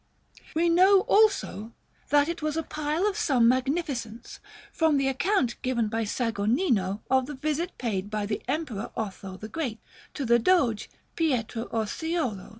[0.55, 1.73] We know, also,
[2.09, 4.39] that it was a pile of some magnificence,
[4.73, 9.47] from the account given by Sagornino of the visit paid by the Emperor Otho the
[9.47, 9.79] Great,
[10.15, 12.49] to the Doge Pietro Orseolo II.